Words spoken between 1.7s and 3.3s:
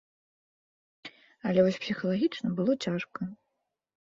псіхалагічна было цяжка.